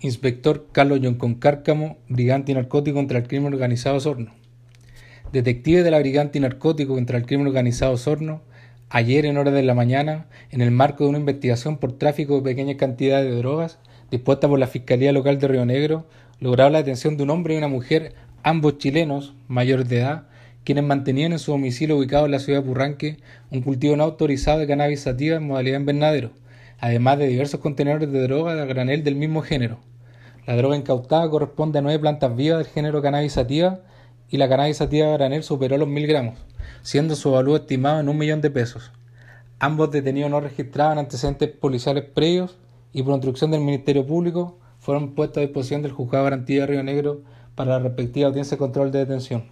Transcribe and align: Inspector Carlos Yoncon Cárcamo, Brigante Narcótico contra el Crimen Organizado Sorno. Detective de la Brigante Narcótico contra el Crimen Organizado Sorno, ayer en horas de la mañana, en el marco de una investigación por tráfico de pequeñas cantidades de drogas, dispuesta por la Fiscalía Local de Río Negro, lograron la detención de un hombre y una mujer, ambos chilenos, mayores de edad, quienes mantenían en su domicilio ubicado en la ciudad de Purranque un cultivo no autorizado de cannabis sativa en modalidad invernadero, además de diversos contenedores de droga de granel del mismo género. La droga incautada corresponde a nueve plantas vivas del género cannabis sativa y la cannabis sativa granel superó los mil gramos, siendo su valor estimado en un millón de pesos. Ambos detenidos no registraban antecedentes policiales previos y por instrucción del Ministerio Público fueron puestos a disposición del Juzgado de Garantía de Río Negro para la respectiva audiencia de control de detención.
Inspector 0.00 0.66
Carlos 0.72 1.00
Yoncon 1.00 1.36
Cárcamo, 1.36 1.96
Brigante 2.08 2.52
Narcótico 2.52 2.96
contra 2.96 3.18
el 3.18 3.26
Crimen 3.26 3.54
Organizado 3.54 3.98
Sorno. 3.98 4.34
Detective 5.32 5.82
de 5.82 5.90
la 5.90 5.98
Brigante 5.98 6.38
Narcótico 6.38 6.94
contra 6.94 7.16
el 7.16 7.24
Crimen 7.24 7.46
Organizado 7.46 7.96
Sorno, 7.96 8.42
ayer 8.90 9.24
en 9.24 9.38
horas 9.38 9.54
de 9.54 9.62
la 9.62 9.72
mañana, 9.72 10.26
en 10.50 10.60
el 10.60 10.70
marco 10.70 11.04
de 11.04 11.10
una 11.10 11.18
investigación 11.18 11.78
por 11.78 11.92
tráfico 11.92 12.36
de 12.36 12.42
pequeñas 12.42 12.76
cantidades 12.76 13.30
de 13.30 13.38
drogas, 13.38 13.78
dispuesta 14.10 14.46
por 14.46 14.58
la 14.58 14.66
Fiscalía 14.66 15.12
Local 15.12 15.38
de 15.38 15.48
Río 15.48 15.64
Negro, 15.64 16.06
lograron 16.40 16.74
la 16.74 16.80
detención 16.80 17.16
de 17.16 17.22
un 17.22 17.30
hombre 17.30 17.54
y 17.54 17.58
una 17.58 17.68
mujer, 17.68 18.12
ambos 18.42 18.76
chilenos, 18.76 19.34
mayores 19.48 19.88
de 19.88 20.00
edad, 20.00 20.26
quienes 20.64 20.84
mantenían 20.84 21.32
en 21.32 21.38
su 21.38 21.52
domicilio 21.52 21.96
ubicado 21.96 22.26
en 22.26 22.32
la 22.32 22.38
ciudad 22.38 22.60
de 22.60 22.66
Purranque 22.66 23.16
un 23.50 23.62
cultivo 23.62 23.96
no 23.96 24.04
autorizado 24.04 24.58
de 24.58 24.66
cannabis 24.66 25.00
sativa 25.00 25.36
en 25.36 25.46
modalidad 25.46 25.80
invernadero, 25.80 26.32
además 26.78 27.18
de 27.18 27.26
diversos 27.26 27.60
contenedores 27.60 28.10
de 28.10 28.22
droga 28.22 28.54
de 28.54 28.66
granel 28.66 29.04
del 29.04 29.14
mismo 29.14 29.42
género. 29.42 29.78
La 30.46 30.56
droga 30.56 30.76
incautada 30.76 31.28
corresponde 31.28 31.78
a 31.78 31.82
nueve 31.82 31.98
plantas 31.98 32.36
vivas 32.36 32.58
del 32.58 32.72
género 32.72 33.02
cannabis 33.02 33.32
sativa 33.32 33.80
y 34.28 34.36
la 34.36 34.48
cannabis 34.48 34.76
sativa 34.76 35.08
granel 35.08 35.42
superó 35.42 35.76
los 35.78 35.88
mil 35.88 36.06
gramos, 36.06 36.38
siendo 36.82 37.16
su 37.16 37.32
valor 37.32 37.60
estimado 37.60 38.00
en 38.00 38.08
un 38.08 38.18
millón 38.18 38.40
de 38.40 38.50
pesos. 38.50 38.92
Ambos 39.58 39.90
detenidos 39.90 40.30
no 40.30 40.40
registraban 40.40 40.98
antecedentes 40.98 41.48
policiales 41.50 42.04
previos 42.04 42.56
y 42.92 43.02
por 43.02 43.14
instrucción 43.14 43.50
del 43.50 43.60
Ministerio 43.60 44.06
Público 44.06 44.58
fueron 44.78 45.14
puestos 45.14 45.38
a 45.38 45.40
disposición 45.40 45.82
del 45.82 45.92
Juzgado 45.92 46.24
de 46.24 46.30
Garantía 46.30 46.60
de 46.60 46.66
Río 46.66 46.82
Negro 46.82 47.22
para 47.54 47.72
la 47.72 47.78
respectiva 47.78 48.28
audiencia 48.28 48.56
de 48.56 48.58
control 48.58 48.92
de 48.92 49.00
detención. 49.00 49.44